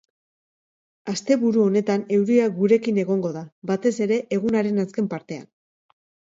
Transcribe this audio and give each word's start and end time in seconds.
Asteburu 1.13 1.65
honetan 1.65 2.07
euria 2.17 2.49
gurekin 2.57 2.99
egongo 3.03 3.33
da, 3.37 3.45
batez 3.75 3.95
ere 4.09 4.21
egunaren 4.41 4.85
azken 4.89 5.15
partean. 5.17 5.49